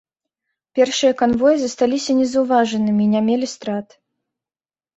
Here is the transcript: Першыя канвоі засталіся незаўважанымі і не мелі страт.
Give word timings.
Першыя 0.79 1.13
канвоі 1.19 1.57
засталіся 1.65 2.11
незаўважанымі 2.23 3.03
і 3.07 3.11
не 3.15 3.21
мелі 3.29 3.47
страт. 3.55 3.87